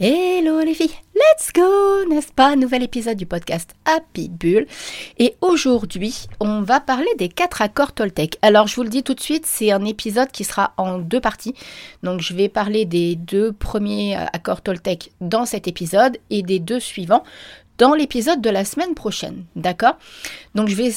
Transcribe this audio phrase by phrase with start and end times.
[0.00, 2.54] Hello les filles, let's go, n'est-ce pas?
[2.54, 4.68] Nouvel épisode du podcast Happy Bull.
[5.18, 8.38] Et aujourd'hui, on va parler des quatre accords Toltec.
[8.40, 11.20] Alors, je vous le dis tout de suite, c'est un épisode qui sera en deux
[11.20, 11.52] parties.
[12.04, 16.78] Donc, je vais parler des deux premiers accords Toltec dans cet épisode et des deux
[16.78, 17.24] suivants
[17.78, 19.46] dans l'épisode de la semaine prochaine.
[19.56, 19.96] D'accord?
[20.54, 20.92] Donc, je vais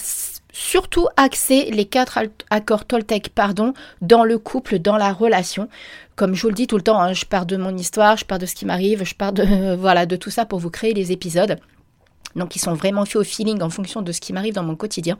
[0.54, 2.20] surtout axer les quatre
[2.52, 5.70] accords Toltec pardon, dans le couple, dans la relation.
[6.22, 8.26] Comme je vous le dis tout le temps, hein, je pars de mon histoire, je
[8.26, 10.94] pars de ce qui m'arrive, je pars de, voilà, de tout ça pour vous créer
[10.94, 11.58] les épisodes.
[12.36, 14.76] Donc ils sont vraiment faits au feeling en fonction de ce qui m'arrive dans mon
[14.76, 15.18] quotidien.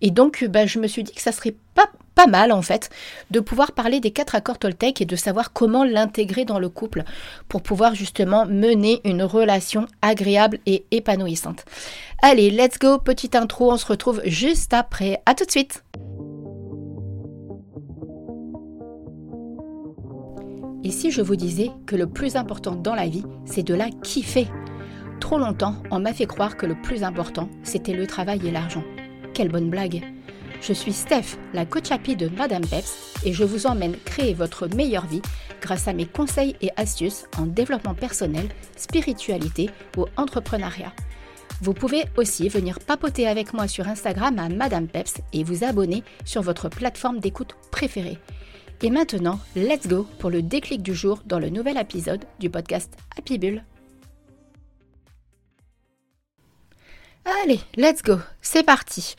[0.00, 2.90] Et donc bah, je me suis dit que ça serait pas, pas mal en fait
[3.30, 7.04] de pouvoir parler des quatre accords Toltec et de savoir comment l'intégrer dans le couple
[7.48, 11.64] pour pouvoir justement mener une relation agréable et épanouissante.
[12.20, 15.22] Allez, let's go, petite intro, on se retrouve juste après.
[15.24, 15.84] À tout de suite.
[20.84, 23.88] Et si je vous disais que le plus important dans la vie, c'est de la
[24.02, 24.48] kiffer
[25.20, 28.82] Trop longtemps, on m'a fait croire que le plus important, c'était le travail et l'argent.
[29.34, 30.02] Quelle bonne blague
[30.60, 34.66] Je suis Steph, la coach happy de Madame Peps, et je vous emmène créer votre
[34.66, 35.22] meilleure vie
[35.60, 40.92] grâce à mes conseils et astuces en développement personnel, spiritualité ou entrepreneuriat.
[41.60, 46.02] Vous pouvez aussi venir papoter avec moi sur Instagram à Madame Peps et vous abonner
[46.24, 48.18] sur votre plateforme d'écoute préférée.
[48.84, 52.92] Et maintenant, let's go pour le déclic du jour dans le nouvel épisode du podcast
[53.16, 53.62] Happy Bull.
[57.44, 59.14] Allez, let's go, c'est parti.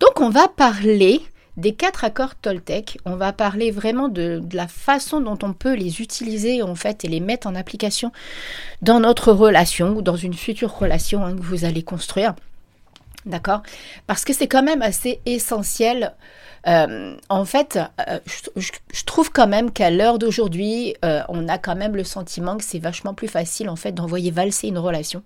[0.00, 1.22] Donc on va parler
[1.56, 2.98] des quatre accords Toltec.
[3.04, 7.08] On va parler vraiment de, la façon dont on peut les utiliser en fait et
[7.08, 8.10] les mettre en application
[8.82, 12.34] dans notre relation ou dans une future relation hein, que vous allez construire.
[13.26, 13.62] D'accord?
[14.08, 16.14] Parce que c'est quand même assez essentiel.
[16.66, 18.18] Euh, en fait, euh,
[18.56, 22.64] je, trouve quand même qu'à l'heure d'aujourd'hui, euh, on a quand même le sentiment que
[22.64, 25.22] c'est vachement plus facile en fait d'envoyer valser une relation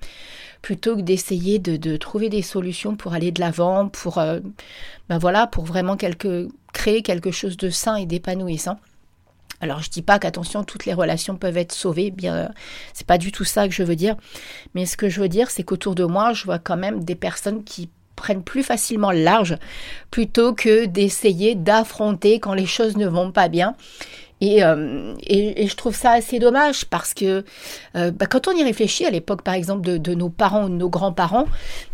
[0.63, 5.65] plutôt que d'essayer de, trouver des solutions pour aller de l'avant, pour, ben voilà, pour
[5.65, 8.77] vraiment quelque, créer quelque chose de sain et d'épanouissant.
[9.61, 12.51] Alors je dis pas qu'attention toutes les relations peuvent être sauvées, bien
[12.93, 14.17] c'est pas du tout ça que je veux dire,
[14.75, 17.15] mais ce que je veux dire c'est qu'autour de moi, je vois quand même des
[17.15, 19.57] personnes qui prennent plus facilement large
[20.11, 23.75] plutôt que d'essayer d'affronter quand les choses ne vont pas bien.
[24.41, 27.45] Et, euh, et, je trouve ça assez dommage parce que
[27.97, 30.75] euh, bah, quand on y réfléchit, à l'époque par exemple de, nos parents ou de
[30.75, 31.47] nos grands-parents,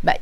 [0.03, 0.13] bah,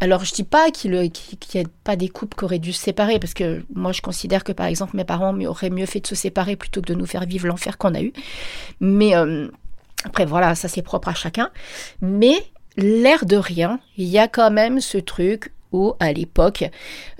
[0.00, 3.18] alors je dis pas qu'il n'y a pas des couples qui auraient dû se séparer
[3.18, 6.14] parce que moi je considère que par exemple mes parents auraient mieux fait de se
[6.14, 8.12] séparer plutôt que de nous faire vivre l'enfer qu'on a eu.
[8.80, 9.48] Mais euh,
[10.04, 11.50] après voilà, ça c'est propre à chacun.
[12.00, 12.36] Mais
[12.78, 16.64] l'air de rien, il y a quand même ce truc où à l'époque,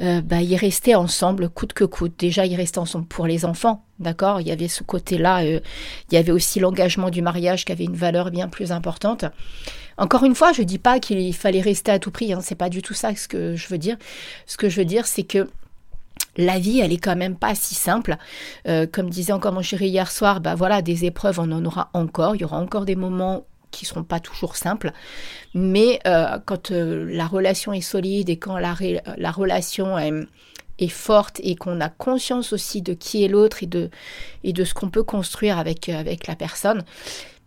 [0.01, 2.15] euh, bah, ils restaient ensemble coûte que coûte.
[2.19, 4.41] Déjà, ils restaient ensemble pour les enfants, d'accord?
[4.41, 5.61] Il y avait ce côté-là, euh,
[6.11, 9.27] il y avait aussi l'engagement du mariage qui avait une valeur bien plus importante.
[9.99, 12.55] Encore une fois, je ne dis pas qu'il fallait rester à tout prix, hein, c'est
[12.55, 13.97] pas du tout ça ce que je veux dire.
[14.47, 15.51] Ce que je veux dire, c'est que
[16.37, 18.17] la vie, elle est quand même pas si simple.
[18.67, 21.91] Euh, comme disait encore mon chéri hier soir, bah voilà, des épreuves, on en aura
[21.93, 22.37] encore.
[22.37, 24.93] Il y aura encore des moments qui seront pas toujours simples,
[25.55, 28.75] mais euh, quand euh, la relation est solide et quand la,
[29.17, 33.91] la relation est, forte et qu'on a conscience aussi de qui est l'autre et de,
[34.45, 36.85] et de ce qu'on peut construire avec, avec la personne,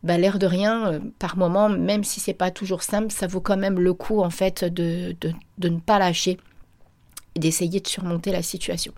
[0.04, 3.42] bah, l'air de rien, euh, par moment, même si c'est pas toujours simple, ça vaut
[3.42, 6.38] quand même le coup en fait de, de, de ne pas lâcher
[7.36, 8.94] et d'essayer de surmonter la situation.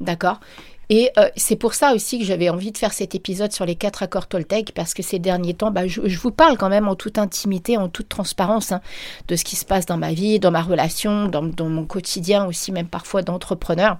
[0.00, 0.40] D'accord?
[0.88, 3.74] Et euh, c'est pour ça aussi que j'avais envie de faire cet épisode sur les
[3.74, 6.94] quatre accords Toltec, parce que ces derniers temps, bah, je, vous parle quand même en
[6.94, 8.80] toute intimité, en toute transparence hein,
[9.26, 12.70] de ce qui se passe dans ma vie, dans ma relation, dans, mon quotidien aussi,
[12.70, 13.96] même parfois d'entrepreneur.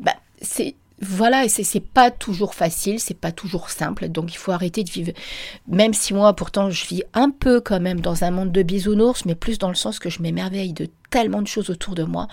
[0.00, 0.74] Bah, c'est
[1.04, 5.10] voilà, c'est pas toujours facile, c'est pas toujours simple, donc il faut arrêter de vivre.
[5.66, 9.24] Même si moi, pourtant, je vis un peu quand même dans un monde de bisounours,
[9.24, 12.28] mais plus dans le sens que je m'émerveille de tellement de choses autour de moi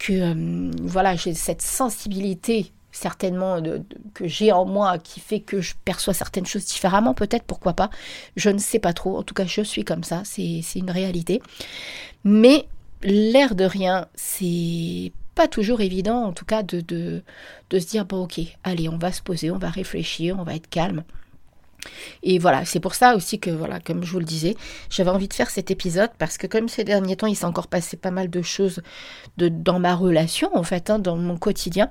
[0.00, 3.62] que euh, voilà, j'ai cette sensibilité certainement
[4.14, 7.88] que j'ai en moi qui fait que je perçois certaines choses différemment, peut-être, pourquoi pas.
[8.34, 9.16] Je ne sais pas trop.
[9.16, 11.40] En tout cas, je suis comme ça, c'est une réalité.
[12.24, 12.66] Mais
[13.02, 17.22] l'air de rien, c'est pas toujours évident, en tout cas, de, de,
[17.70, 20.56] de se dire, bon, ok, allez, on va se poser, on va réfléchir, on va
[20.56, 21.04] être calme.
[22.22, 24.56] Et voilà, c'est pour ça aussi que, voilà, comme je vous le disais,
[24.90, 27.68] j'avais envie de faire cet épisode parce que comme ces derniers temps, il s'est encore
[27.68, 28.82] passé pas mal de choses
[29.36, 31.90] dans ma relation, en fait, hein, dans mon quotidien,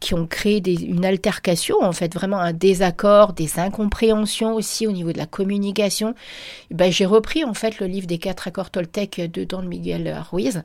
[0.00, 5.12] qui ont créé une altercation, en fait, vraiment un désaccord, des incompréhensions aussi au niveau
[5.12, 6.14] de la communication.
[6.70, 10.62] ben, j'ai repris, en fait, le livre des quatre accords Toltec de Don Miguel Ruiz.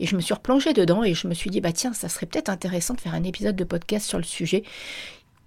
[0.00, 2.26] Et je me suis replongée dedans et je me suis dit, bah tiens, ça serait
[2.26, 4.64] peut-être intéressant de faire un épisode de podcast sur le sujet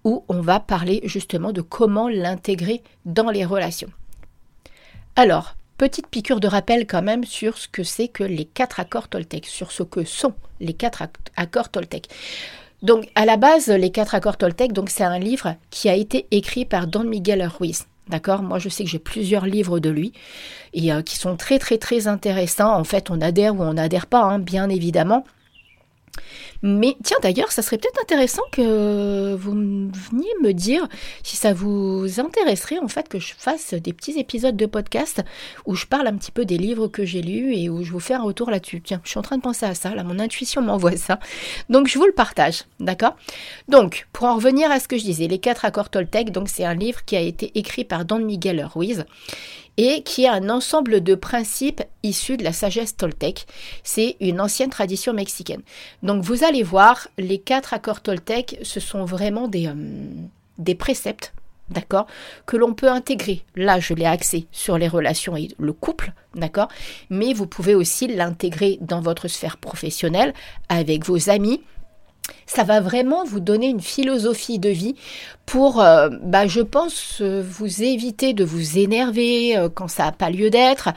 [0.06, 3.90] où on va parler justement de comment l'intégrer dans les relations.
[5.18, 9.10] Alors, petite piqûre de rappel quand même sur ce que c'est que les quatre accords
[9.10, 11.04] Toltec, sur ce que sont les quatre
[11.36, 12.08] accords Toltec.
[12.82, 16.28] Donc, à la base, les quatre accords Toltec, donc c'est un livre qui a été
[16.32, 17.86] écrit par Don Miguel Ruiz.
[18.08, 18.44] D'accord?
[18.44, 20.14] Moi, je sais que j'ai plusieurs livres de lui
[20.74, 22.72] et euh, qui sont très, très, très intéressants.
[22.72, 25.26] En fait, on adhère ou on n'adhère pas, hein, bien évidemment.
[26.62, 30.88] Mais tiens, d'ailleurs, ça serait peut-être intéressant que vous veniez me dire
[31.24, 35.24] si ça vous intéresserait en fait que je fasse des petits épisodes de podcast
[35.66, 38.00] où je parle un petit peu des livres que j'ai lus et où je vous
[38.00, 38.82] fais un retour là-dessus.
[38.82, 41.20] Tiens, je suis en train de penser à ça, là, mon intuition m'envoie ça.
[41.70, 43.16] Donc, je vous le partage, d'accord?
[43.68, 46.66] Donc, pour en revenir à ce que je disais, les quatre accords Toltec, donc c'est
[46.66, 49.06] un livre qui a été écrit par Don Miguel Ruiz
[49.78, 53.46] et qui est un ensemble de principes issus de la sagesse toltèque.
[53.84, 55.62] C'est une ancienne tradition mexicaine.
[56.04, 59.74] Donc vous allez voir, les quatre accords toltèques, ce sont vraiment des, euh,
[60.58, 61.34] des préceptes,
[61.70, 62.08] d'accord,
[62.46, 63.44] que l'on peut intégrer.
[63.56, 66.70] Là, je l'ai axé sur les relations et le couple, d'accord,
[67.10, 70.34] mais vous pouvez aussi l'intégrer dans votre sphère professionnelle,
[70.70, 71.62] avec vos amis,
[72.46, 74.96] ça va vraiment vous donner une philosophie de vie
[75.46, 80.12] pour, euh, bah, je pense, euh, vous éviter de vous énerver euh, quand ça n'a
[80.12, 80.90] pas lieu d'être,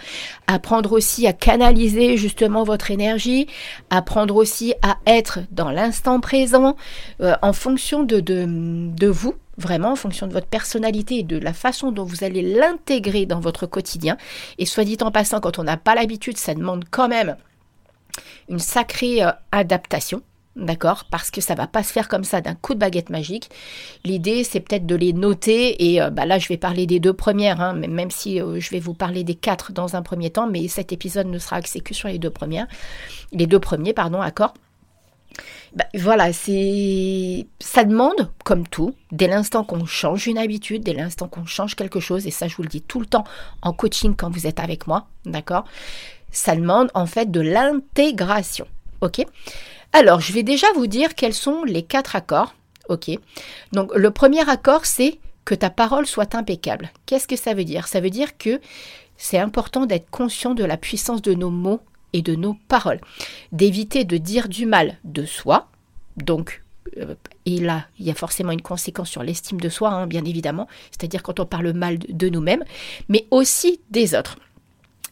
[0.46, 3.46] apprendre aussi à canaliser justement votre énergie,
[3.90, 6.76] apprendre aussi à être dans l'instant présent
[7.20, 12.04] en fonction de, vous, vraiment en fonction de votre personnalité et de la façon dont
[12.04, 14.16] vous allez l'intégrer dans votre quotidien.
[14.58, 17.36] Et soit dit en passant, quand on n'a pas l'habitude, ça demande quand même
[18.48, 19.20] une sacrée
[19.52, 20.22] adaptation.
[20.56, 21.04] D'accord?
[21.10, 23.48] Parce que ça va pas se faire comme ça d'un coup de baguette magique.
[24.04, 25.92] L'idée, c'est peut-être de les noter.
[25.92, 28.70] Et euh, bah là, je vais parler des deux premières, hein, même si euh, je
[28.70, 30.48] vais vous parler des quatre dans un premier temps.
[30.48, 32.66] Mais cet épisode ne sera axé que sur les deux premières.
[33.32, 34.54] Les deux premiers, pardon, accord.
[35.74, 41.44] Bah, voilà, ça demande, comme tout, dès l'instant qu'on change une habitude, dès l'instant qu'on
[41.44, 43.24] change quelque chose, et ça je vous le dis tout le temps
[43.62, 45.64] en coaching quand vous êtes avec moi, d'accord?
[46.30, 48.66] Ça demande en fait de l'intégration,
[49.02, 49.24] ok?
[49.92, 52.54] Alors, je vais déjà vous dire quels sont les quatre accords.
[52.88, 53.10] Ok?
[53.72, 56.90] Donc, le premier accord, c'est que ta parole soit impeccable.
[57.06, 57.88] Qu'est-ce que ça veut dire?
[57.88, 58.60] Ça veut dire que
[59.16, 61.80] c'est important d'être conscient de la puissance de nos mots
[62.12, 63.00] et de nos paroles.
[63.52, 65.68] D'éviter de dire du mal de soi.
[66.16, 66.62] Donc,
[66.98, 67.14] euh,
[67.46, 70.68] et là, il y a forcément une conséquence sur l'estime de soi, hein, bien évidemment.
[70.90, 72.64] C'est-à-dire quand on parle mal de nous-mêmes,
[73.08, 74.36] mais aussi des autres.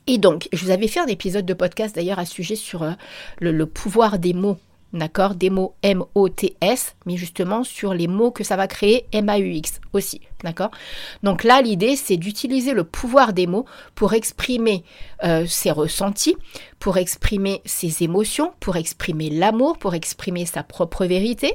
[0.07, 2.93] Et donc, je vous avais fait un épisode de podcast d'ailleurs à sujet sur euh,
[3.41, 4.57] le, pouvoir des mots,
[4.93, 5.35] d'accord?
[5.35, 10.71] Des mots M-O-T-S, mais justement sur les mots que ça va créer M-A-U-X aussi, d'accord?
[11.23, 14.85] Donc là, l'idée, c'est d'utiliser le pouvoir des mots pour exprimer
[15.25, 16.37] euh, ses ressentis,
[16.79, 21.55] pour exprimer ses émotions, pour exprimer l'amour, pour exprimer sa propre vérité,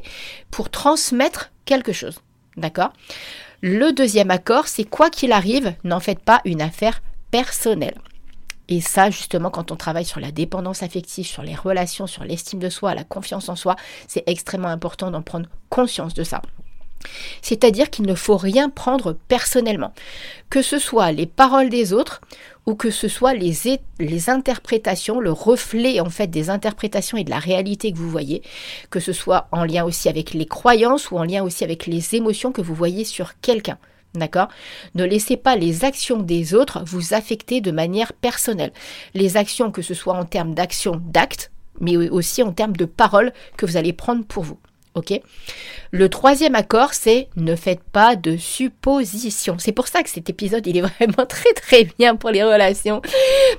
[0.50, 2.20] pour transmettre quelque chose,
[2.58, 2.94] d'accord?
[3.62, 7.98] Le deuxième accord, c'est quoi qu'il arrive, n'en faites pas une affaire personnelle.
[8.70, 12.60] Et ça, justement, quand on travaille sur la dépendance affective, sur les relations, sur l'estime
[12.60, 13.76] de soi, la confiance en soi,
[14.08, 16.42] c'est extrêmement important d'en prendre conscience de ça.
[17.42, 19.94] C'est-à-dire qu'il ne faut rien prendre personnellement,
[20.50, 22.22] que ce soit les paroles des autres
[22.66, 23.54] ou que ce soit les,
[24.00, 28.44] les interprétations, le reflet en fait des interprétations et de la réalité que vous voyez,
[28.90, 32.16] que ce soit en lien aussi avec les croyances ou en lien aussi avec les
[32.16, 33.78] émotions que vous voyez sur quelqu'un.
[34.14, 34.50] D'accord?
[34.94, 38.74] Ne laissez pas les actions des autres vous affecter de manière personnelle.
[39.14, 43.32] Les actions, que ce soit en termes d'action, d'actes, mais aussi en termes de paroles
[43.58, 44.60] que vous allez prendre pour vous.
[44.94, 45.14] Ok?
[45.92, 49.56] Le troisième accord, c'est ne faites pas de suppositions.
[49.58, 53.02] C'est pour ça que cet épisode, il est vraiment très très bien pour les relations,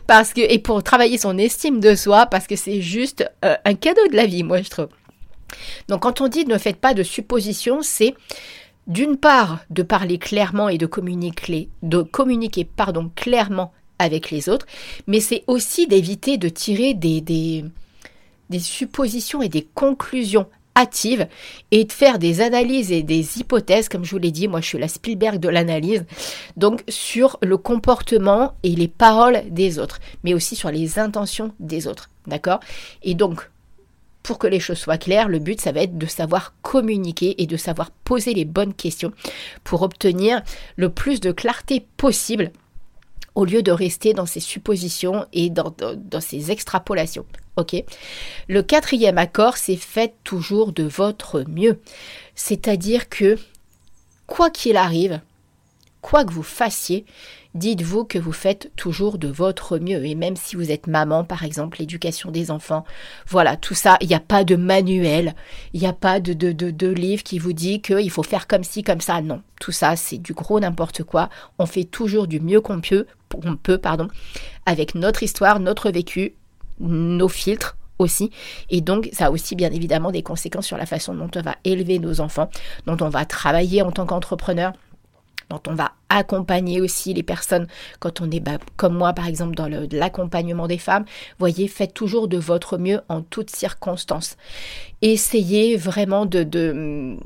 [0.06, 3.75] parce que et pour travailler son estime de soi, parce que c'est juste euh, un
[3.75, 4.88] cadeau de la vie, moi je trouve.
[5.88, 8.14] Donc quand on dit ne faites pas de suppositions, c'est
[8.87, 11.69] d'une part, de parler clairement et de communiquer,
[13.15, 14.67] clairement avec les autres,
[15.07, 17.65] mais c'est aussi d'éviter de tirer des,
[18.59, 20.47] suppositions et des conclusions
[20.77, 21.29] hâtives
[21.71, 24.67] et de faire des analyses et des hypothèses, comme je vous l'ai dit, moi je
[24.67, 26.05] suis la Spielberg de l'analyse,
[26.57, 31.87] donc sur le comportement et les paroles des autres, mais aussi sur les intentions des
[31.87, 32.61] autres, d'accord?
[33.03, 33.51] Et donc,
[34.23, 37.47] pour que les choses soient claires, le but, ça va être de savoir communiquer et
[37.47, 39.12] de savoir poser les bonnes questions
[39.64, 40.43] pour obtenir
[40.76, 42.52] le plus de clarté possible
[43.35, 45.75] au lieu de rester dans ces suppositions et dans,
[46.21, 47.25] ces extrapolations.
[47.57, 47.75] Ok?
[48.49, 51.81] Le quatrième accord, c'est faites toujours de votre mieux.
[52.35, 53.38] C'est-à-dire que,
[54.26, 55.21] quoi qu'il arrive,
[56.00, 57.05] quoi que vous fassiez,
[57.54, 60.04] dites-vous que vous faites toujours de votre mieux.
[60.04, 62.85] Et même si vous êtes maman, par exemple, l'éducation des enfants,
[63.28, 65.35] voilà, tout ça, il n'y a pas de manuel,
[65.73, 69.00] il n'y a pas de, livre qui vous dit qu'il faut faire comme ci, comme
[69.00, 69.21] ça.
[69.21, 71.28] Non, tout ça, c'est du gros n'importe quoi.
[71.59, 73.06] On fait toujours du mieux qu'on peut,
[73.44, 74.09] on peut, pardon,
[74.66, 76.35] avec notre histoire, notre vécu,
[76.80, 78.30] nos filtres aussi.
[78.71, 81.56] Et donc, ça a aussi bien évidemment des conséquences sur la façon dont on va
[81.64, 82.50] élever nos enfants,
[82.87, 84.73] dont on va travailler en tant qu'entrepreneur
[85.52, 87.66] dont on va accompagner aussi les personnes
[88.00, 91.04] quand on est bah, comme moi par exemple dans l'accompagnement des femmes.
[91.38, 94.37] Voyez, faites toujours de votre mieux en toutes circonstances.
[95.02, 97.16] Essayez vraiment de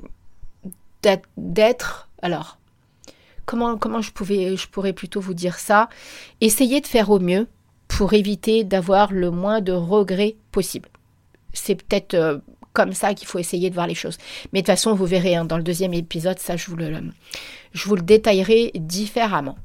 [1.36, 2.58] d'être alors
[3.44, 5.88] comment comment je pouvais je pourrais plutôt vous dire ça?
[6.40, 7.46] Essayez de faire au mieux
[7.86, 10.88] pour éviter d'avoir le moins de regrets possible.
[11.52, 12.38] C'est peut-être euh,
[12.76, 14.18] comme ça qu'il faut essayer de voir les choses.
[14.52, 16.92] Mais de toute façon, vous verrez hein, dans le deuxième épisode, ça je vous le,
[17.72, 19.56] je vous le détaillerai différemment.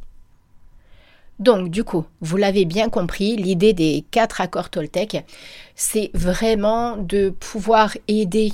[1.38, 5.26] Donc du coup, vous l'avez bien compris, l'idée des quatre accords Toltec,
[5.76, 8.52] c'est vraiment de pouvoir aider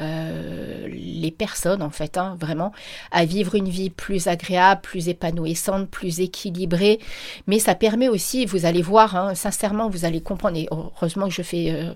[0.00, 2.72] euh, les personnes, en fait, hein, vraiment,
[3.10, 6.98] à vivre une vie plus agréable, plus épanouissante, plus équilibrée.
[7.46, 11.34] Mais ça permet aussi, vous allez voir, hein, sincèrement, vous allez comprendre, et heureusement que
[11.34, 11.94] je fais euh,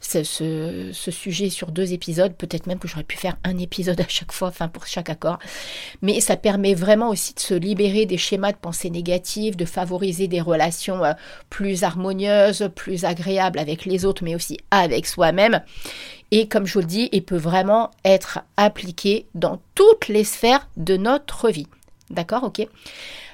[0.00, 4.32] ce, sujet sur deux épisodes, peut-être même que j'aurais pu faire un épisode à chaque
[4.32, 5.38] fois, enfin pour chaque accord.
[6.00, 10.26] Mais ça permet vraiment aussi de se libérer des schémas de pensée négative, de favoriser
[10.28, 11.12] des relations euh,
[11.50, 15.60] plus harmonieuses, plus agréables avec les autres, mais aussi avec soi-même.
[16.32, 20.66] Et comme je vous le dis, il peut vraiment être appliqué dans toutes les sphères
[20.78, 21.68] de notre vie.
[22.08, 22.66] D'accord Ok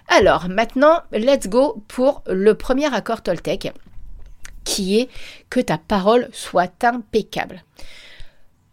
[0.09, 3.73] Alors maintenant, let's go pour le premier accord Toltec
[4.65, 5.09] qui est
[5.49, 7.65] que ta parole soit impeccable.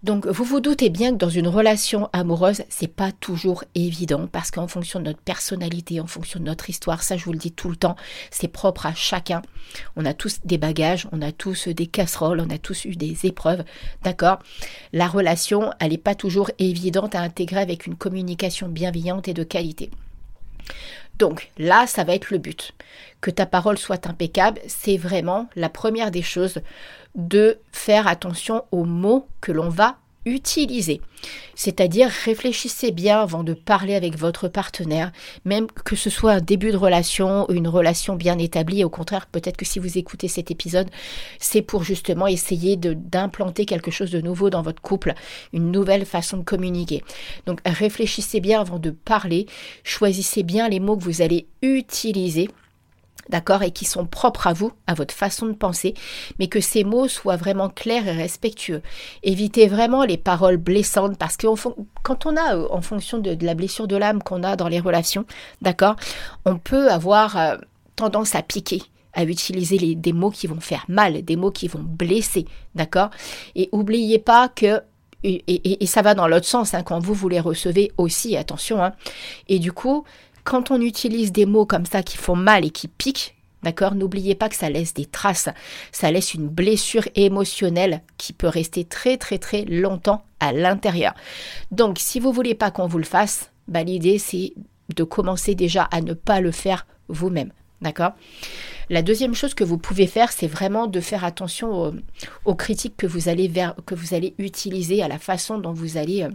[0.05, 4.51] Donc vous vous doutez bien que dans une relation amoureuse, c'est pas toujours évident parce
[4.51, 7.51] qu'en fonction de notre personnalité, en fonction de notre histoire, ça je vous le dis
[7.51, 7.95] tout le temps,
[8.29, 9.41] c'est propre à chacun.
[9.95, 13.25] On a tous des bagages, on a tous des casseroles, on a tous eu des
[13.25, 13.63] épreuves,
[14.03, 14.37] d'accord?
[14.93, 19.43] La relation, elle n'est pas toujours évidente à intégrer avec une communication bienveillante et de
[19.43, 19.89] qualité.
[21.17, 22.73] Donc là, ça va être le but.
[23.21, 26.61] Que ta parole soit impeccable, c'est vraiment la première des choses
[27.15, 31.01] de faire attention aux mots que l'on va utiliser.
[31.55, 35.11] C'est-à-dire réfléchissez bien avant de parler avec votre partenaire,
[35.45, 38.83] même que ce soit un début de relation ou une relation bien établie.
[38.83, 40.89] Au contraire, peut-être que si vous écoutez cet épisode,
[41.39, 45.13] c'est pour justement essayer d'implanter quelque chose de nouveau dans votre couple,
[45.53, 47.03] une nouvelle façon de communiquer.
[47.45, 49.45] Donc réfléchissez bien avant de parler,
[49.83, 52.49] choisissez bien les mots que vous allez utiliser
[53.29, 55.93] d'accord, et qui sont propres à vous, à votre façon de penser,
[56.39, 58.81] mais que ces mots soient vraiment clairs et respectueux.
[59.23, 61.47] Évitez vraiment les paroles blessantes, parce que
[62.03, 64.79] quand on a, euh, en fonction de, la blessure de l'âme qu'on a dans les
[64.79, 65.25] relations,
[65.61, 65.95] d'accord,
[66.45, 67.57] on peut avoir euh,
[67.95, 68.81] tendance à piquer
[69.15, 73.09] à utiliser des mots qui vont faire mal, des mots qui vont blesser, d'accord
[73.55, 74.81] Et oubliez pas que
[75.25, 78.83] et, ça va dans l'autre sens hein, quand vous vous les recevez aussi, attention.
[78.83, 78.93] Hein.
[79.47, 80.03] Et du coup,
[80.45, 84.35] quand on utilise des mots comme ça qui font mal et qui piquent, d'accord, n'oubliez
[84.35, 85.49] pas que ça laisse des traces,
[85.91, 91.13] ça laisse une blessure émotionnelle qui peut rester très très très longtemps à l'intérieur.
[91.71, 94.53] Donc si vous voulez pas qu'on vous le fasse, bah, l'idée c'est
[94.95, 97.51] de commencer déjà à ne pas le faire vous-même.
[97.81, 98.13] D'accord?
[98.89, 101.93] La deuxième chose que vous pouvez faire, c'est vraiment de faire attention
[102.45, 106.29] aux, critiques que vous, allez utiliser, à la façon dont vous allez euh,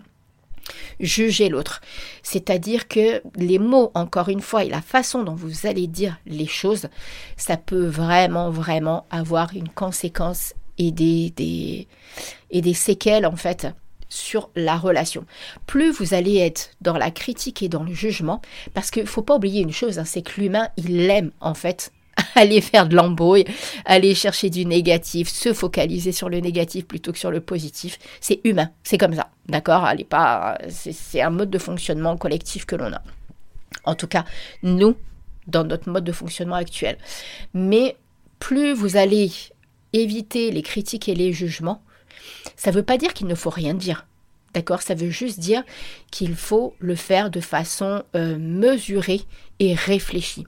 [0.98, 1.80] juger l'autre.
[2.22, 6.46] C'est-à-dire que les mots, encore une fois, et la façon dont vous allez dire les
[6.46, 6.88] choses,
[7.36, 11.86] ça peut vraiment, vraiment avoir une conséquence et des,
[12.50, 13.68] et des séquelles, en fait,
[14.08, 15.24] sur la relation.
[15.66, 18.42] Plus vous allez être dans la critique et dans le jugement,
[18.74, 21.54] parce qu'il ne faut pas oublier une chose, hein, c'est que l'humain, il aime, en
[21.54, 21.92] fait,
[22.34, 23.44] aller faire de l'embrouille,
[23.84, 27.98] aller chercher du négatif, se focaliser sur le négatif plutôt que sur le positif.
[28.20, 29.84] C'est humain, c'est comme ça, d'accord?
[29.84, 33.02] Allez pas, c'est un mode de fonctionnement collectif que l'on a.
[33.84, 34.24] En tout cas,
[34.62, 34.96] nous,
[35.46, 36.96] dans notre mode de fonctionnement actuel.
[37.54, 37.96] Mais
[38.38, 39.30] plus vous allez
[39.92, 41.82] éviter les critiques et les jugements,
[42.56, 44.06] ça ne veut pas dire qu'il ne faut rien dire.
[44.54, 44.82] D'accord?
[44.82, 45.62] Ça veut juste dire
[46.10, 49.20] qu'il faut le faire de façon euh, mesurée
[49.60, 50.44] et réfléchie.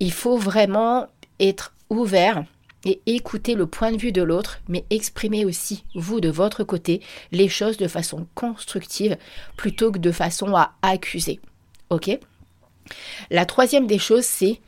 [0.00, 1.08] Il faut vraiment
[1.40, 2.44] être ouvert
[2.84, 7.00] et écouter le point de vue de l'autre, mais exprimer aussi, vous, de votre côté,
[7.32, 9.16] les choses de façon constructive
[9.56, 11.40] plutôt que de façon à accuser.
[11.90, 12.10] OK?
[13.30, 14.60] La troisième des choses, c'est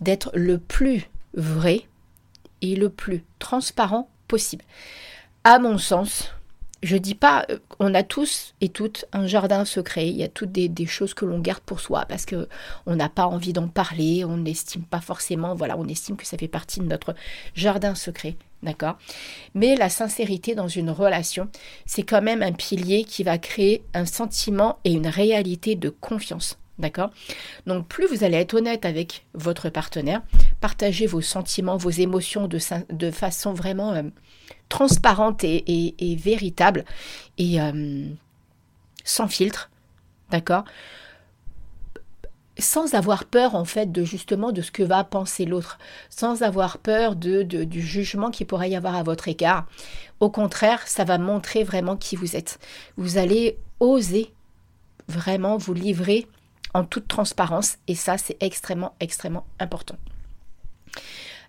[0.00, 1.82] d'être le plus vrai
[2.62, 4.64] et le plus transparent possible.
[5.44, 6.32] À mon sens,
[6.82, 10.08] je dis pas, euh, on a tous et toutes un jardin secret.
[10.08, 12.48] Il y a toutes des, choses que l'on garde pour soi parce que
[12.86, 14.24] on n'a pas envie d'en parler.
[14.24, 17.14] On n'estime pas forcément, voilà, on estime que ça fait partie de notre
[17.54, 18.36] jardin secret.
[18.62, 18.98] D'accord?
[19.54, 21.48] Mais la sincérité dans une relation,
[21.84, 26.58] c'est quand même un pilier qui va créer un sentiment et une réalité de confiance.
[26.78, 27.10] D'accord?
[27.66, 30.20] Donc plus vous allez être honnête avec votre partenaire,
[30.60, 34.02] partager vos sentiments, vos émotions de, façon vraiment euh,
[34.68, 36.84] transparente et, véritable
[37.38, 38.06] et euh,
[39.04, 39.70] sans filtre,
[40.30, 40.64] d'accord?
[42.58, 45.78] Sans avoir peur en fait de justement de ce que va penser l'autre,
[46.10, 49.66] sans avoir peur de, du jugement qu'il pourrait y avoir à votre égard.
[50.20, 52.58] Au contraire, ça va montrer vraiment qui vous êtes.
[52.98, 54.32] Vous allez oser
[55.08, 56.26] vraiment vous livrer
[56.76, 59.96] en toute transparence et ça c'est extrêmement extrêmement important.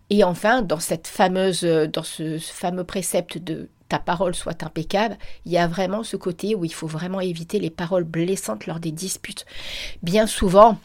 [0.10, 5.52] Et enfin, dans cette fameuse, dans ce fameux précepte de ta parole soit impeccable, il
[5.52, 8.92] y a vraiment ce côté où il faut vraiment éviter les paroles blessantes lors des
[8.92, 9.46] disputes.
[10.04, 10.78] Bien souvent,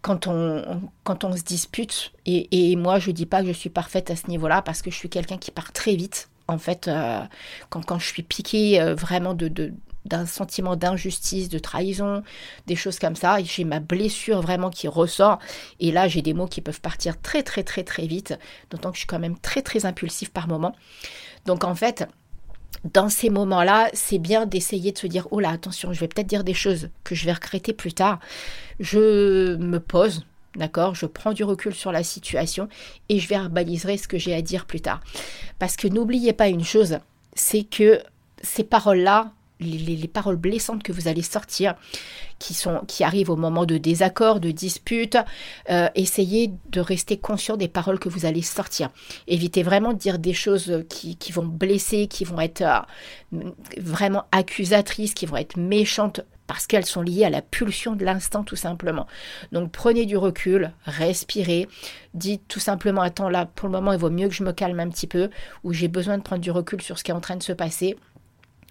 [0.00, 4.10] quand on, quand on se dispute, et, moi je dis pas que je suis parfaite
[4.10, 6.30] à ce niveau-là parce que je suis quelqu'un qui part très vite.
[6.48, 7.20] En fait, euh,
[7.68, 9.72] quand, quand je suis piquée euh, vraiment de,
[10.04, 12.22] d'un sentiment d'injustice, de trahison,
[12.66, 13.42] des choses comme ça.
[13.42, 15.38] J'ai ma blessure vraiment qui ressort.
[15.78, 18.38] Et là, j'ai des mots qui peuvent partir très très très très vite,
[18.70, 20.74] d'autant que je suis quand même très très impulsif par moment.
[21.46, 22.06] Donc en fait,
[22.94, 26.26] dans ces moments-là, c'est bien d'essayer de se dire, oh là, attention, je vais peut-être
[26.26, 28.20] dire des choses que je vais regretter plus tard.
[28.78, 30.24] Je me pose,
[30.56, 32.68] D'accord Je prends du recul sur la situation
[33.08, 35.00] et je verbaliserai ce que j'ai à dire plus tard.
[35.58, 36.98] Parce que n'oubliez pas une chose,
[37.34, 38.00] c'est que
[38.42, 41.74] ces paroles-là, les, paroles blessantes que vous allez sortir,
[42.38, 45.16] qui, sont, qui arrivent au moment de désaccord, de dispute,
[45.70, 48.90] euh, essayez de rester conscient des paroles que vous allez sortir.
[49.26, 55.14] Évitez vraiment de dire des choses qui, vont blesser, qui vont être euh, vraiment accusatrices,
[55.14, 59.06] qui vont être méchantes parce qu'elles sont liées à la pulsion de l'instant tout simplement.
[59.52, 61.68] Donc prenez du recul, respirez,
[62.12, 64.80] dites tout simplement attends là pour le moment il vaut mieux que je me calme
[64.80, 65.30] un petit peu
[65.62, 67.52] ou j'ai besoin de prendre du recul sur ce qui est en train de se
[67.52, 67.96] passer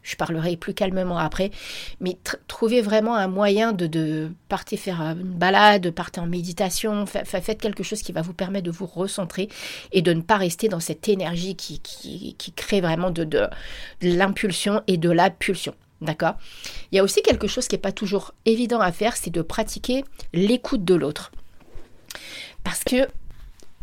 [0.04, 1.52] je parlerai plus calmement après,
[2.00, 7.60] mais trouvez vraiment un moyen de, de partir faire une balade, partir en méditation, faites
[7.60, 9.50] quelque chose qui va vous permettre de vous recentrer
[9.92, 13.48] et de ne pas rester dans cette énergie qui, qui, crée vraiment de, de,
[14.02, 15.76] l'impulsion et de la pulsion.
[16.02, 16.36] D'accord?
[16.92, 19.42] Il y a aussi quelque chose qui n'est pas toujours évident à faire, c'est de
[19.42, 21.32] pratiquer l'écoute de l'autre.
[22.64, 23.08] Parce que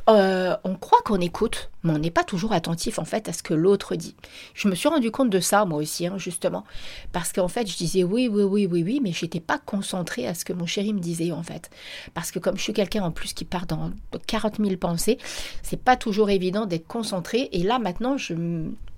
[0.08, 3.42] euh, on croit qu'on écoute, mais on n'est pas toujours attentif en fait à ce
[3.42, 4.14] que l'autre dit.
[4.54, 6.64] Je me suis rendu compte de ça moi aussi, hein, justement,
[7.12, 10.34] parce qu'en fait je disais oui, oui, oui, oui, oui, mais j'étais pas concentrée à
[10.34, 11.70] ce que mon chéri me disait en fait,
[12.14, 13.90] parce que comme je suis quelqu'un en plus qui part dans
[14.28, 15.18] 40 000 pensées,
[15.62, 17.48] c'est pas toujours évident d'être concentré.
[17.50, 18.34] Et là maintenant je,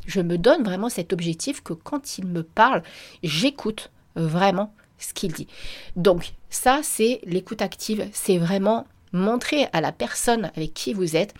[0.07, 2.83] je me donne vraiment cet objectif que quand il me parle,
[3.23, 5.49] j'écoute vraiment ce qu'il dit.
[5.97, 11.35] Donc ça c'est l'écoute active, c'est vraiment Montrez à la personne avec qui vous êtes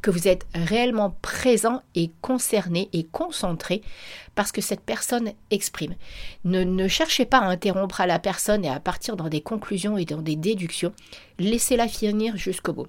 [0.00, 3.82] que vous êtes réellement présent et concerné et concentré
[4.34, 5.94] parce que cette personne exprime.
[6.44, 10.04] Ne, cherchez pas à interrompre à la personne et à partir dans des conclusions et
[10.04, 10.92] dans des déductions.
[11.38, 12.86] Laissez-la finir jusqu'au bout.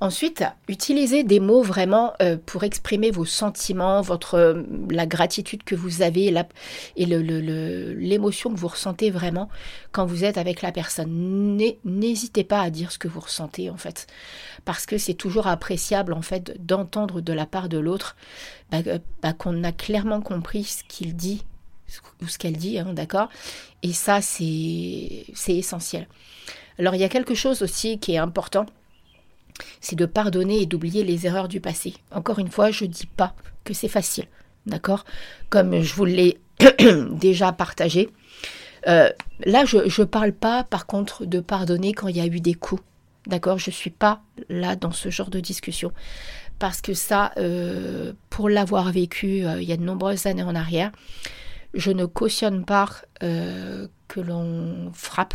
[0.00, 5.76] Ensuite, utilisez des mots vraiment euh, pour exprimer vos sentiments, votre, euh, la gratitude que
[5.76, 6.46] vous avez la,
[6.96, 9.48] et l'émotion que vous ressentez vraiment
[9.92, 11.56] quand vous êtes avec la personne.
[11.84, 14.08] N'hésitez pas à dire ce que vous ressentez en fait,
[14.64, 18.16] parce que c'est toujours appréciable en fait d'entendre de la part de l'autre
[18.72, 21.44] bah, euh, bah, qu'on a clairement compris ce qu'il dit
[22.20, 23.28] ou ce qu'elle dit, hein, d'accord?
[23.82, 26.08] Et ça, c'est essentiel.
[26.78, 28.66] Alors, il y a quelque chose aussi qui est important
[29.80, 31.94] c'est de pardonner et d'oublier les erreurs du passé.
[32.10, 34.26] Encore une fois, je ne dis pas que c'est facile,
[34.66, 35.04] d'accord?
[35.50, 36.38] Comme je vous l'ai
[37.10, 38.10] déjà partagé.
[38.86, 39.08] Euh,
[39.44, 42.54] là, je ne parle pas, par contre, de pardonner quand il y a eu des
[42.54, 42.82] coups,
[43.26, 43.58] d'accord?
[43.58, 45.92] Je ne suis pas là dans ce genre de discussion.
[46.58, 50.54] Parce que ça, euh, pour l'avoir vécu euh, il y a de nombreuses années en
[50.54, 50.92] arrière,
[51.72, 52.88] je ne cautionne pas
[53.20, 55.34] que l'on frappe,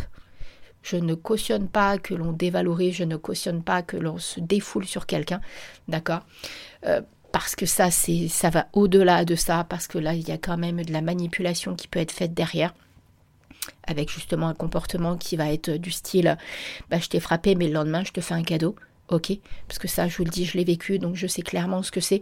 [0.82, 4.86] je ne cautionne pas que l'on dévalorise, je ne cautionne pas que l'on se défoule
[4.86, 5.40] sur quelqu'un,
[5.88, 6.20] d'accord?
[6.86, 10.32] Euh, Parce que ça, c'est, ça va au-delà de ça, parce que là, il y
[10.32, 12.74] a quand même de la manipulation qui peut être faite derrière
[13.86, 16.36] avec justement un comportement qui va être du style
[16.90, 18.74] bah, je t'ai frappé mais le lendemain je te fais un cadeau
[19.08, 19.32] ok?
[19.68, 21.90] Parce que ça je vous le dis je l'ai vécu donc je sais clairement ce
[21.90, 22.20] que c'est.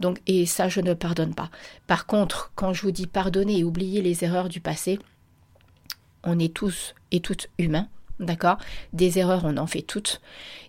[0.00, 1.50] Donc et ça je ne pardonne pas.
[1.86, 4.98] Par contre quand je vous dis pardonner et oublier les erreurs du passé
[6.24, 8.58] on est tous et toutes humains, d'accord?
[8.92, 10.20] Des erreurs, on en fait toutes.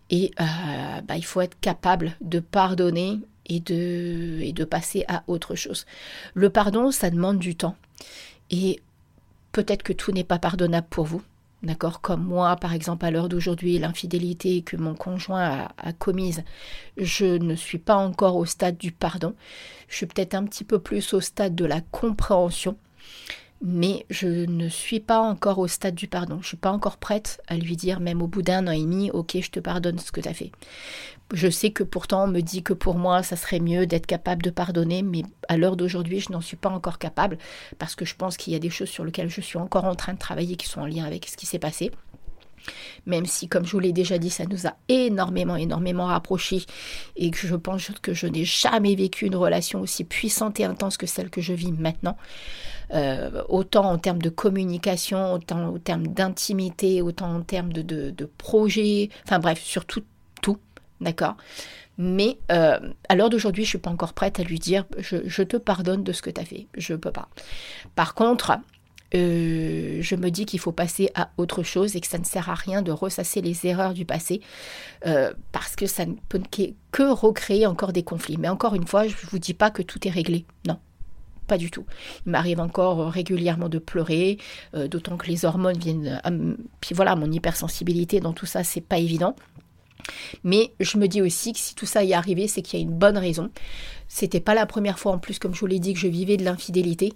[0.10, 5.24] Et euh, bah, il faut être capable de pardonner et de, et de passer à
[5.28, 5.86] autre chose.
[6.34, 7.76] Le pardon, ça demande du temps.
[8.50, 8.82] Et
[9.52, 11.22] peut-être que tout n'est pas pardonnable pour vous.
[11.64, 12.02] D'accord?
[12.02, 16.44] Comme moi, par exemple, à l'heure d'aujourd'hui, l'infidélité que mon conjoint a, commise,
[16.98, 19.36] je ne suis pas encore au stade du pardon.
[19.88, 22.78] Je suis peut-être un petit peu plus au stade de la compréhension
[23.62, 26.36] mais je ne suis pas encore au stade du pardon.
[26.36, 28.82] Je ne suis pas encore prête à lui dire, même au bout d'un an et
[28.82, 30.52] demi, ok, je te pardonne ce que tu as fait.
[31.34, 34.42] Je sais que pourtant on me dit que pour moi, ça serait mieux d'être capable
[34.42, 37.38] de pardonner, mais à l'heure d'aujourd'hui, je n'en suis pas encore capable,
[37.78, 39.96] parce que je pense qu'il y a des choses sur lesquelles je suis encore en
[39.96, 41.92] train de travailler qui sont en lien avec ce qui s'est passé.
[43.06, 46.64] Même si, comme je vous l'ai déjà dit, ça nous a énormément, énormément rapprochés
[47.16, 50.98] et que je pense que je n'ai jamais vécu une relation aussi puissante et intense
[50.98, 52.18] que celle que je vis maintenant.
[52.94, 58.26] Euh, autant en termes de communication, autant en termes d'intimité, autant en termes de, de,
[58.26, 60.04] projet, enfin bref, surtout
[60.42, 60.58] tout,
[61.00, 61.38] d'accord?
[61.98, 65.18] Mais euh, à l'heure d'aujourd'hui, je ne suis pas encore prête à lui dire je,
[65.26, 66.68] je te pardonne de ce que tu as fait.
[66.76, 67.30] Je ne peux pas.
[67.96, 68.58] Par contre,
[69.14, 72.50] euh, je me dis qu'il faut passer à autre chose et que ça ne sert
[72.50, 74.42] à rien de ressasser les erreurs du passé
[75.06, 76.42] euh, parce que ça ne peut
[76.92, 78.38] que recréer encore des conflits.
[78.38, 80.46] Mais encore une fois, je ne vous dis pas que tout est réglé.
[80.68, 80.78] Non,
[81.48, 81.86] pas du tout.
[82.26, 84.38] Il m'arrive encore régulièrement de pleurer,
[84.76, 86.58] euh, d'autant que les hormones viennent.
[86.80, 89.36] puis voilà, mon hypersensibilité dans tout ça, c'est pas évident.
[90.44, 92.82] Mais je me dis aussi que si tout ça y est arrivé, c'est qu'il y
[92.82, 93.50] a une bonne raison.
[94.08, 96.38] C'était pas la première fois en plus, comme je vous l'ai dit, que je vivais
[96.38, 97.14] de l'infidélité.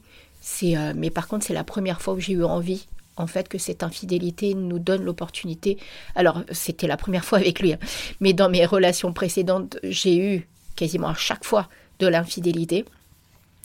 [0.63, 3.57] Euh, mais par contre, c'est la première fois où j'ai eu envie, en fait, que
[3.57, 5.77] cette infidélité nous donne l'opportunité.
[6.15, 7.79] Alors, c'était la première fois avec lui, hein.
[8.19, 11.67] mais dans mes relations précédentes, j'ai eu quasiment à chaque fois
[11.99, 12.85] de l'infidélité.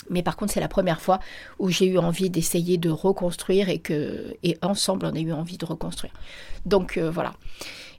[0.08, 1.20] Mais par contre, c'est la première fois
[1.58, 5.58] où j'ai eu envie d'essayer de reconstruire et que, et ensemble, on a eu envie
[5.58, 6.12] de reconstruire.
[6.66, 7.34] Donc euh, voilà.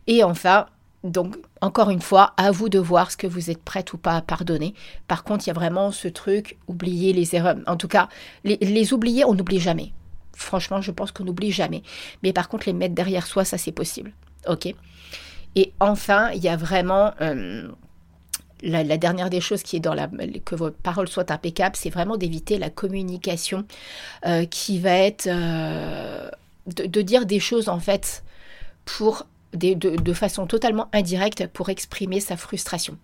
[0.07, 0.65] Et enfin,
[1.03, 4.17] donc, encore une fois, à vous de voir ce que vous êtes prête ou pas
[4.17, 4.75] à pardonner.
[5.07, 7.57] Par contre, il y a vraiment ce truc, oublier les erreurs.
[7.65, 8.07] En tout cas,
[8.43, 9.93] les, oublier, on n'oublie jamais.
[10.33, 11.81] Franchement, je pense qu'on n'oublie jamais.
[12.21, 14.13] Mais par contre, les mettre derrière soi, ça c'est possible.
[14.47, 14.73] Ok
[15.55, 17.67] Et enfin, il y a vraiment euh,
[18.61, 20.07] la, dernière des choses qui est dans la
[20.45, 23.65] que votre parole soit impeccable, c'est vraiment d'éviter la communication
[24.25, 26.29] euh, qui va être euh,
[26.67, 28.23] de, dire des choses en fait
[28.85, 32.97] pour de, façon totalement indirecte pour exprimer sa frustration.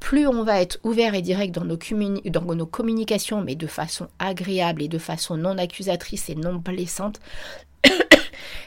[0.00, 1.78] Plus on va être ouvert et direct dans nos,
[2.24, 7.20] dans nos communications, mais de façon agréable et de façon non accusatrice et non blessante,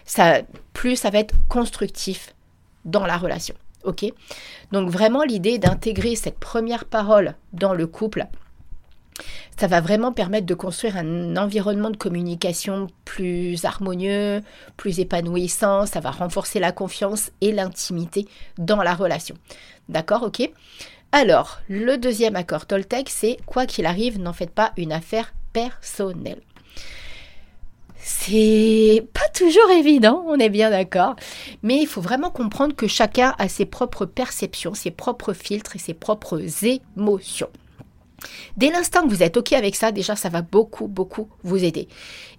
[0.05, 0.41] ça,
[0.73, 2.33] plus ça va être constructif
[2.85, 3.55] dans la relation.
[3.83, 4.05] Ok?
[4.71, 8.27] Donc vraiment l'idée d'intégrer cette première parole dans le couple,
[9.58, 14.41] ça va vraiment permettre de construire un environnement de communication plus harmonieux,
[14.78, 19.36] plus épanouissant, ça va renforcer la confiance et l'intimité dans la relation.
[19.88, 20.49] D'accord, ok
[21.12, 26.41] Alors, le deuxième accord Toltec, c'est quoi qu'il arrive, n'en faites pas une affaire personnelle.
[27.97, 31.15] C'est pas toujours évident, on est bien d'accord,
[31.63, 35.80] mais il faut vraiment comprendre que chacun a ses propres perceptions, ses propres filtres et
[35.80, 37.49] ses propres émotions.
[38.58, 41.88] Dès l'instant que vous êtes OK avec ça, déjà, ça va beaucoup, beaucoup vous aider.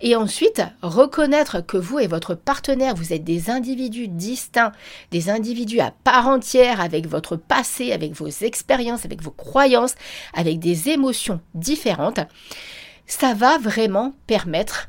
[0.01, 4.73] Et ensuite, reconnaître que vous et votre partenaire, vous êtes des individus distincts,
[5.11, 9.95] des individus à part entière, avec votre passé, avec vos expériences, avec vos croyances,
[10.35, 12.21] avec des émotions différentes,
[13.07, 14.89] ça va vraiment permettre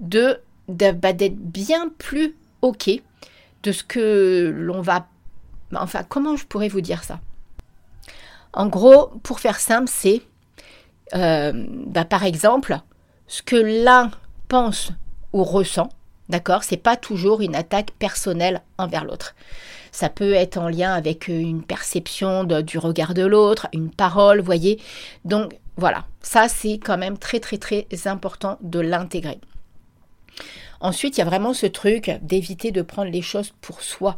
[0.00, 2.90] de, bah, d'être bien plus OK
[3.62, 5.08] de ce que l'on va...
[5.74, 7.20] Enfin, comment je pourrais vous dire ça?
[8.56, 10.22] En gros, pour faire simple, c'est
[11.14, 11.52] euh,
[11.86, 12.78] bah, par exemple,
[13.26, 14.10] ce que l'un
[14.48, 14.90] pense
[15.32, 15.90] ou ressent,
[16.28, 19.34] d'accord, c'est pas toujours une attaque personnelle envers l'autre.
[19.92, 24.80] Ça peut être en lien avec une perception du regard de l'autre, une parole, voyez.
[25.24, 29.38] Donc voilà, ça c'est quand même très très très important de l'intégrer.
[30.80, 34.16] Ensuite, il y a vraiment ce truc d'éviter de prendre les choses pour soi.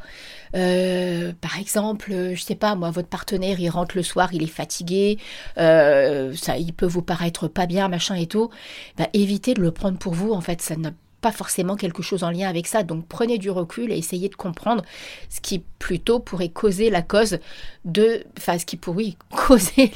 [0.55, 4.47] Euh, par exemple, je sais pas, moi, votre partenaire, il rentre le soir, il est
[4.47, 5.18] fatigué,
[5.59, 8.51] euh, ça, il peut vous paraître pas bien, machin et tout.
[8.97, 10.33] Bah, évitez de le prendre pour vous.
[10.33, 10.90] En fait, ça n'a
[11.21, 12.83] pas forcément quelque chose en lien avec ça.
[12.83, 14.85] Donc prenez du recul et essayez de comprendre
[15.29, 17.39] ce qui plutôt pourrait causer la cause
[17.85, 19.93] de, enfin ce qui pourrait causer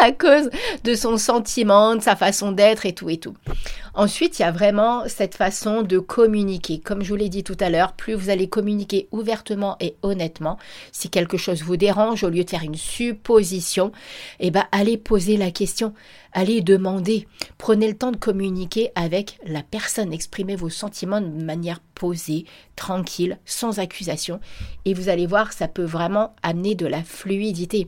[0.00, 0.50] la cause
[0.84, 3.34] de son sentiment, de sa façon d'être et tout et tout.
[3.94, 6.80] Ensuite, il y a vraiment cette façon de communiquer.
[6.80, 10.58] Comme je vous l'ai dit tout à l'heure, plus vous allez communiquer ouvertement et honnêtement,
[10.92, 13.92] si quelque chose vous dérange, au lieu de faire une supposition,
[14.38, 15.94] eh ben allez poser la question,
[16.36, 21.80] allez demander, prenez le temps de communiquer avec la personne, exprimez vos sentiments de manière
[21.94, 22.44] posée,
[22.76, 24.38] tranquille, sans accusation,
[24.84, 27.86] et vous allez voir, ça peut vraiment amener de la fluidité.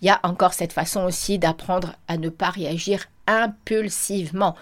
[0.00, 4.54] Il y a encore cette façon aussi d'apprendre à ne pas réagir impulsivement.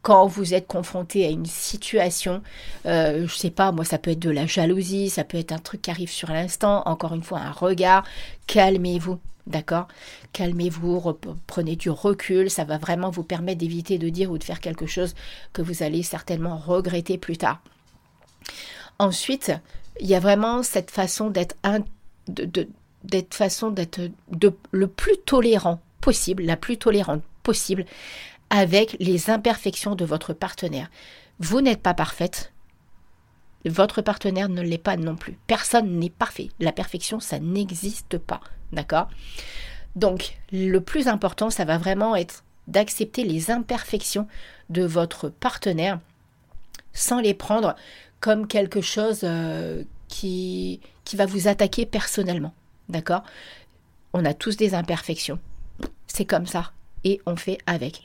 [0.00, 2.42] Quand vous êtes confronté à une situation,
[2.86, 5.58] euh, je sais pas, moi ça peut être de la jalousie, ça peut être un
[5.58, 8.04] truc qui arrive sur l'instant, encore une fois un regard,
[8.46, 9.18] calmez-vous.
[9.46, 9.88] D'accord
[10.32, 11.02] Calmez-vous,
[11.46, 14.86] prenez du recul, ça va vraiment vous permettre d'éviter de dire ou de faire quelque
[14.86, 15.14] chose
[15.52, 17.60] que vous allez certainement regretter plus tard.
[18.98, 19.52] Ensuite,
[20.00, 21.56] il y a vraiment cette façon d'être
[23.30, 24.00] façon d'être
[24.70, 27.84] le plus tolérant possible, la plus tolérante possible
[28.50, 30.90] avec les imperfections de votre partenaire.
[31.40, 32.52] Vous n'êtes pas parfaite.
[33.64, 35.38] Votre partenaire ne l'est pas non plus.
[35.46, 36.50] Personne n'est parfait.
[36.60, 38.40] La perfection, ça n'existe pas.
[38.72, 39.08] D'accord?
[39.96, 44.26] Donc, le plus important, ça va vraiment être d'accepter les imperfections
[44.70, 46.00] de votre partenaire
[46.92, 47.74] sans les prendre
[48.20, 52.54] comme quelque chose euh, qui, qui va vous attaquer personnellement.
[52.88, 53.22] D'accord?
[54.12, 55.38] On a tous des imperfections.
[56.06, 56.72] C'est comme ça.
[57.04, 58.02] Et on fait avec.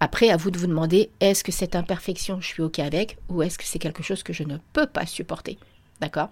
[0.00, 3.18] Après, à vous de vous demander, est-ce que cette imperfection, je suis OK avec?
[3.28, 5.58] Ou est-ce que c'est quelque chose que je ne peux pas supporter?
[6.00, 6.30] D'accord?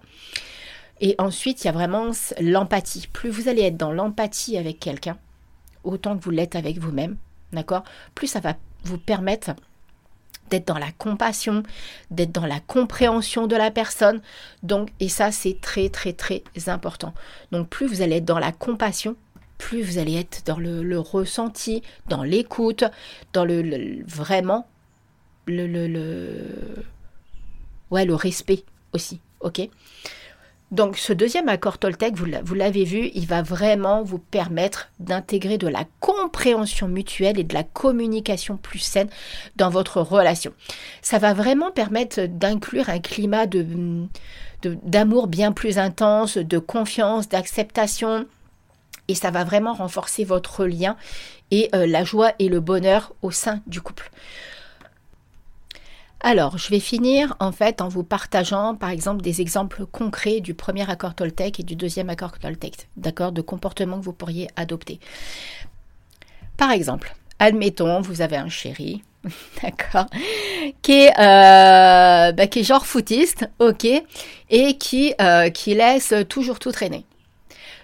[1.01, 3.07] Et ensuite, il y a vraiment l'empathie.
[3.11, 5.17] Plus vous allez être dans l'empathie avec quelqu'un,
[5.83, 7.17] autant que vous l'êtes avec vous-même,
[7.51, 7.83] d'accord?
[8.15, 9.51] Plus ça va vous permettre
[10.51, 11.63] d'être dans la compassion,
[12.11, 14.21] d'être dans la compréhension de la personne.
[14.63, 17.13] Donc, et ça, c'est très, très, très important.
[17.51, 19.15] Donc, plus vous allez être dans la compassion,
[19.57, 22.83] plus vous allez être dans le, ressenti, dans l'écoute,
[23.33, 24.67] dans le, vraiment
[25.47, 26.85] le, le,
[27.89, 29.19] ouais, le respect aussi.
[29.39, 29.67] OK?
[30.71, 35.67] Donc ce deuxième accord Toltec, vous l'avez vu, il va vraiment vous permettre d'intégrer de
[35.67, 39.09] la compréhension mutuelle et de la communication plus saine
[39.57, 40.53] dans votre relation.
[41.01, 43.47] Ça va vraiment permettre d'inclure un climat
[44.63, 48.25] d'amour bien plus intense, de confiance, d'acceptation,
[49.09, 50.95] et ça va vraiment renforcer votre lien
[51.51, 54.09] et euh, la joie et le bonheur au sein du couple.
[56.23, 60.53] Alors, je vais finir en fait en vous partageant par exemple des exemples concrets du
[60.53, 64.99] premier accord Toltec et du deuxième accord Toltec, d'accord, de comportements que vous pourriez adopter.
[66.57, 69.03] Par exemple, admettons, vous avez un chéri,
[69.63, 70.05] d'accord,
[70.83, 73.87] qui est, euh, bah, genre footiste, ok,
[74.51, 77.03] et qui, euh, qui laisse toujours tout traîner.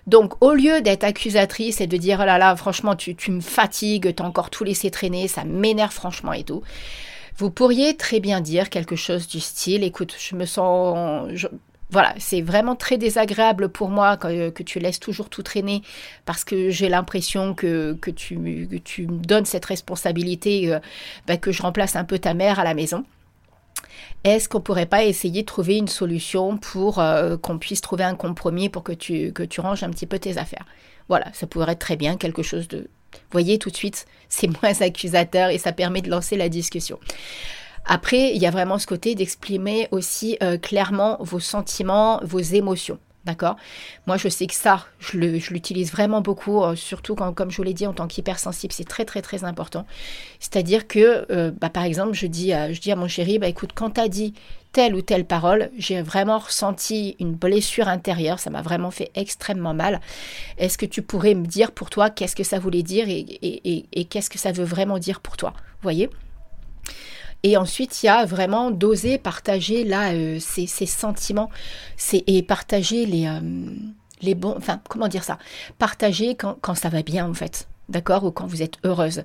[0.05, 3.41] Donc, au lieu d'être accusatrice et de dire, oh là là, franchement, tu, tu me
[3.41, 6.61] fatigues, t'as encore tout laissé traîner, ça m'énerve franchement et tout,
[7.37, 11.29] vous pourriez très bien dire quelque chose du style, écoute, je me sens...
[11.91, 15.83] voilà, c'est vraiment très désagréable pour moi que, que, tu laisses toujours tout traîner
[16.25, 20.79] parce que j'ai l'impression que, que, tu, tu me donnes cette responsabilité, euh,
[21.27, 23.05] bah, que je remplace un peu ta mère à la maison.
[24.23, 28.15] Est-ce qu'on pourrait pas essayer de trouver une solution pour euh, qu'on puisse trouver un
[28.15, 30.65] compromis pour que tu, que tu ranges un petit peu tes affaires?
[31.07, 32.89] Voilà, ça pourrait être très bien quelque chose de,
[33.31, 36.99] voyez tout de suite, c'est moins accusateur et ça permet de lancer la discussion.
[37.85, 42.99] Après, il y a vraiment ce côté d'exprimer aussi euh, clairement vos sentiments, vos émotions.
[43.27, 43.57] D'accord?
[44.05, 47.63] Moi, je sais que ça, je l'utilise vraiment beaucoup, euh, surtout quand, comme je vous
[47.63, 49.85] l'ai dit, en tant qu'hypersensible, c'est très, très, très important.
[50.39, 53.49] C'est-à-dire que, euh, bah, par exemple, je dis, à, je dis à mon chéri, bah,
[53.49, 54.33] écoute, quand tu as dit
[54.71, 59.73] telle ou telle parole, j'ai vraiment ressenti une blessure intérieure, ça m'a vraiment fait extrêmement
[59.73, 59.99] mal.
[60.57, 63.25] Est-ce que tu pourrais me dire pour toi qu'est-ce que ça voulait dire et,
[63.91, 65.51] et qu'est-ce que ça veut vraiment dire pour toi?
[65.51, 66.09] Vous voyez?
[67.43, 71.49] Et ensuite, il y a vraiment d'oser partager là euh, sentiments
[72.13, 73.39] et partager les, euh,
[74.21, 74.55] les bons.
[74.57, 75.37] Enfin, comment dire ça?
[75.77, 79.23] Partager quand, quand ça va bien en fait d'accord, ou quand vous êtes heureuse.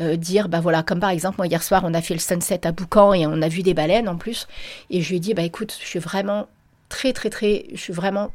[0.00, 2.66] Euh, dire, bah voilà, comme par exemple, moi hier soir, on a fait le sunset
[2.66, 4.48] à Boucan et on a vu des baleines en plus,
[4.90, 6.48] et je lui ai dit, bah écoute, je suis vraiment
[6.88, 8.32] très, très, très, je suis vraiment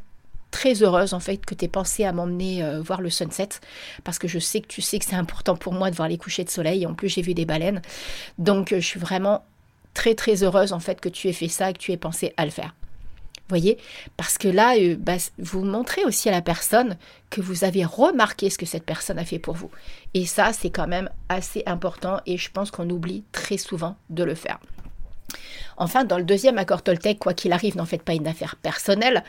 [0.55, 3.49] très heureuse en fait que tu aies pensé à m'emmener euh, voir le sunset
[4.05, 6.17] parce que je sais que tu sais que c'est important pour moi de voir les
[6.17, 6.87] couchers de soleil.
[6.87, 7.81] En plus, j'ai vu des baleines.
[8.37, 9.43] Donc, euh, je suis vraiment
[9.93, 12.33] très très heureuse en fait que tu aies fait ça et que tu aies pensé
[12.37, 12.73] à le faire.
[13.49, 13.77] Voyez?
[14.15, 16.95] Parce que là, euh, bah, vous montrez aussi à la personne
[17.29, 19.71] que vous avez remarqué ce que cette personne a fait pour vous.
[20.13, 24.23] Et ça, c'est quand même assez important et je pense qu'on oublie très souvent de
[24.23, 24.59] le faire.
[25.77, 29.23] Enfin, dans le deuxième accord Toltec, quoi qu'il arrive, n'en faites pas une affaire personnelle.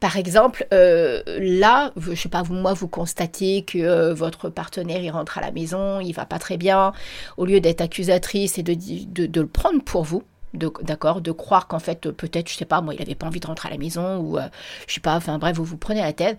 [0.00, 5.02] Par exemple, euh, là, je sais pas, vous, moi, vous constatez que euh, votre partenaire,
[5.02, 6.92] il rentre à la maison, il va pas très bien.
[7.36, 10.22] Au lieu d'être accusatrice et de le prendre pour vous,
[10.54, 13.46] d'accord, de, croire qu'en fait, peut-être, je sais pas, moi, il avait pas envie de
[13.46, 14.48] rentrer à la maison, ou euh,
[14.86, 16.38] je sais pas, enfin bref, vous vous prenez la tête,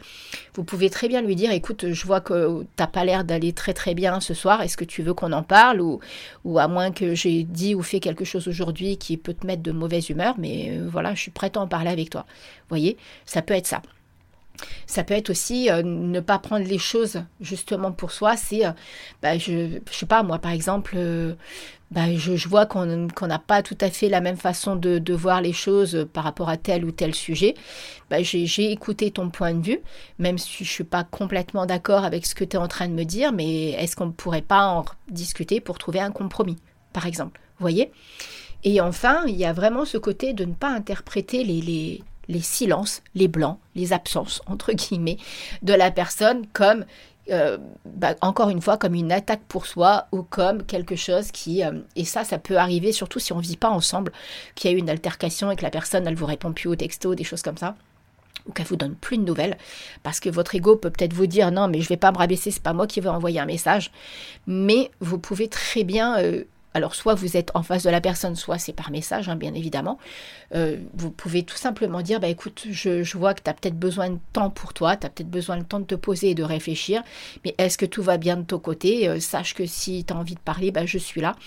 [0.53, 3.73] vous pouvez très bien lui dire, écoute, je vois que t'as pas l'air d'aller très
[3.73, 5.99] très bien ce soir, est-ce que tu veux qu'on en parle, ou,
[6.43, 9.63] ou à moins que j'ai dit ou fait quelque chose aujourd'hui qui peut te mettre
[9.63, 12.25] de mauvaise humeur, mais euh, voilà, je suis prête à en parler avec toi.
[12.27, 13.81] Vous voyez, ça peut être ça.
[14.87, 18.37] Ça peut être aussi euh, ne pas prendre les choses justement pour soi.
[18.37, 18.71] C'est, euh,
[19.21, 21.33] bah, je, je sais pas, moi par exemple, euh,
[21.91, 25.53] bah, je, vois qu'on n'a pas tout à fait la même façon de, voir les
[25.53, 27.55] choses par rapport à tel ou tel sujet.
[28.09, 29.79] Bah, J'ai écouté ton point de vue,
[30.19, 32.93] même si je suis pas complètement d'accord avec ce que tu es en train de
[32.93, 36.57] me dire, mais est-ce qu'on ne pourrait pas en discuter pour trouver un compromis,
[36.91, 37.91] par exemple Vous voyez?
[38.63, 42.41] Et enfin, il y a vraiment ce côté de ne pas interpréter les, les les
[42.41, 45.17] silences, les blancs, les absences, entre guillemets,
[45.61, 46.85] de la personne comme,
[47.31, 51.63] euh, bah, encore une fois, comme une attaque pour soi ou comme quelque chose qui...
[51.63, 54.11] Euh, et ça, ça peut arriver surtout si on ne vit pas ensemble,
[54.55, 56.75] qu'il y a eu une altercation et que la personne, elle vous répond plus au
[56.75, 57.75] texto, des choses comme ça
[58.47, 59.57] ou qu'elle vous donne plus de nouvelles,
[60.03, 62.51] parce que votre ego peut peut-être vous dire non mais je vais pas me rabaisser,
[62.51, 63.91] c'est pas moi qui vais envoyer un message,
[64.47, 66.43] mais vous pouvez très bien euh,
[66.75, 69.53] alors soit vous êtes en face de la personne, soit c'est par message, hein, bien
[69.53, 69.97] évidemment.
[70.53, 74.09] Euh, vous pouvez tout simplement dire, bah écoute, je, vois que tu as peut-être besoin
[74.09, 76.43] de temps pour toi, tu as peut-être besoin de temps de te poser et de
[76.43, 77.01] réfléchir,
[77.45, 79.07] mais est-ce que tout va bien de ton côté?
[79.07, 81.37] Euh, Sache que si tu as envie de parler, bah, je suis là.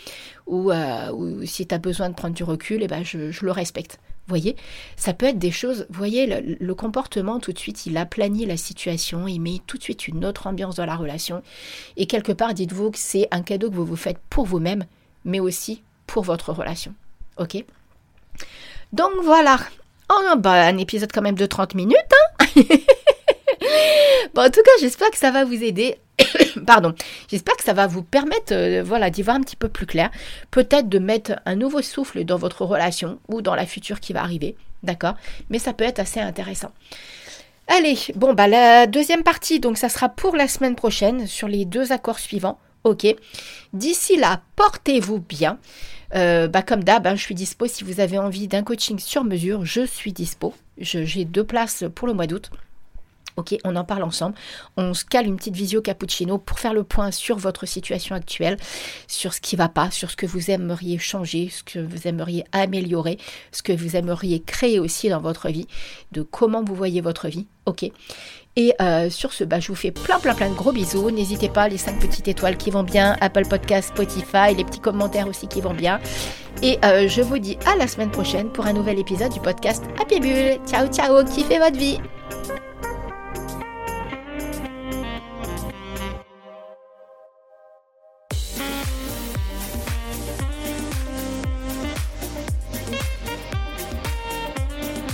[0.46, 4.00] Ou, euh, si tu as besoin de prendre du recul, ben, je, le respecte.
[4.28, 4.56] Voyez,
[4.96, 8.56] ça peut être des choses, voyez, le, le, comportement tout de suite, il aplanit la
[8.56, 11.42] situation, il met tout de suite une autre ambiance dans la relation.
[11.98, 14.84] Et quelque part, dites-vous que c'est un cadeau que vous vous faites pour vous-même,
[15.28, 16.92] mais aussi pour votre relation.
[17.36, 17.64] Ok?
[18.92, 19.58] Donc voilà.
[20.10, 21.96] Oh, bah, un épisode quand même de 30 minutes.
[22.40, 22.46] Hein
[24.36, 25.98] en tout cas, j'espère que ça va vous aider.
[26.66, 26.94] Pardon.
[27.30, 30.10] J'espère que ça va vous permettre euh, voilà, d'y voir un petit peu plus clair.
[30.50, 34.22] Peut-être de mettre un nouveau souffle dans votre relation ou dans la future qui va
[34.22, 34.56] arriver.
[34.82, 35.14] D'accord?
[35.50, 36.72] Mais ça peut être assez intéressant.
[37.66, 41.66] Allez, bon, bah la deuxième partie, donc ça sera pour la semaine prochaine sur les
[41.66, 42.58] deux accords suivants.
[42.84, 43.06] Ok.
[43.72, 45.58] D'ici là, portez-vous bien.
[46.14, 47.66] Euh, bah comme d'hab, hein, je suis dispo.
[47.66, 50.54] Si vous avez envie d'un coaching sur mesure, je suis dispo.
[50.78, 52.50] J'ai deux places pour le mois d'août.
[53.38, 54.34] Ok, on en parle ensemble.
[54.76, 58.56] On se cale une petite visio cappuccino pour faire le point sur votre situation actuelle,
[59.06, 62.44] sur ce qui va pas, sur ce que vous aimeriez changer, ce que vous aimeriez
[62.50, 63.16] améliorer,
[63.52, 65.68] ce que vous aimeriez créer aussi dans votre vie,
[66.10, 67.46] de comment vous voyez votre vie.
[67.64, 67.88] Ok.
[68.58, 71.12] Et euh, sur ce, bah, je vous fais plein plein plein de gros bisous.
[71.12, 75.28] N'hésitez pas, les 5 petites étoiles qui vont bien, Apple Podcast, Spotify, les petits commentaires
[75.28, 76.00] aussi qui vont bien.
[76.60, 79.84] Et euh, je vous dis à la semaine prochaine pour un nouvel épisode du podcast
[80.00, 80.58] Happy Bull.
[80.66, 81.98] Ciao ciao, kiffez votre vie